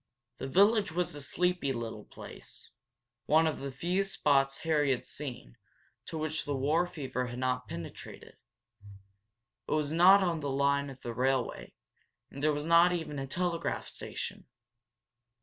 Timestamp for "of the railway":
10.89-11.75